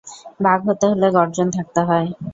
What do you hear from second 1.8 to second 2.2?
হয়।